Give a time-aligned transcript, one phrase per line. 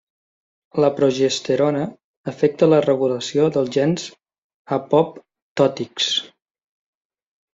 [0.83, 1.81] La progesterona
[2.31, 4.07] afecta la regulació dels gens
[4.77, 6.09] apoptòtics.